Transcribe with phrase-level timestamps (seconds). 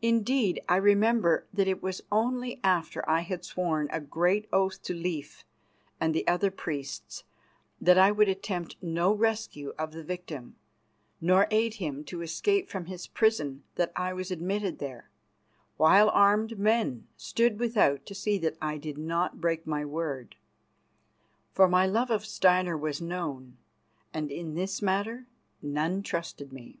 [0.00, 4.94] Indeed, I remember that it was only after I had sworn a great oath to
[4.94, 5.44] Leif
[5.98, 7.24] and the other priests
[7.80, 10.54] that I would attempt no rescue of the victim,
[11.20, 15.10] nor aid him to escape from his prison, that I was admitted there,
[15.78, 20.36] while armed men stood without to see that I did not break my word.
[21.50, 23.56] For my love of Steinar was known,
[24.14, 25.26] and in this matter
[25.60, 26.78] none trusted me.